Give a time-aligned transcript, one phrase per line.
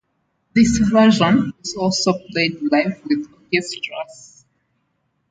[0.55, 4.45] This version is also played live with orchestras.